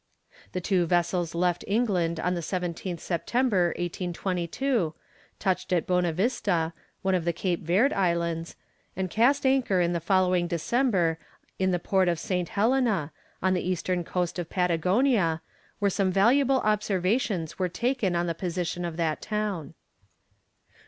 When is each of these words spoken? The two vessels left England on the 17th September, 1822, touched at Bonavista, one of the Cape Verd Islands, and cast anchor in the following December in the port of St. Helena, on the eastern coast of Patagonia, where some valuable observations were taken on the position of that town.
The 0.53 0.61
two 0.61 0.87
vessels 0.87 1.35
left 1.35 1.63
England 1.67 2.19
on 2.19 2.33
the 2.33 2.41
17th 2.41 2.99
September, 2.99 3.67
1822, 3.77 4.95
touched 5.37 5.71
at 5.71 5.85
Bonavista, 5.85 6.73
one 7.03 7.13
of 7.13 7.23
the 7.23 7.31
Cape 7.31 7.61
Verd 7.61 7.93
Islands, 7.93 8.55
and 8.95 9.11
cast 9.11 9.45
anchor 9.45 9.79
in 9.79 9.93
the 9.93 9.99
following 9.99 10.47
December 10.47 11.19
in 11.59 11.69
the 11.69 11.77
port 11.77 12.07
of 12.09 12.17
St. 12.17 12.49
Helena, 12.49 13.11
on 13.43 13.53
the 13.53 13.61
eastern 13.69 14.03
coast 14.03 14.39
of 14.39 14.49
Patagonia, 14.49 15.43
where 15.77 15.91
some 15.91 16.11
valuable 16.11 16.61
observations 16.61 17.59
were 17.59 17.69
taken 17.69 18.15
on 18.15 18.25
the 18.25 18.33
position 18.33 18.83
of 18.83 18.97
that 18.97 19.21
town. 19.21 19.75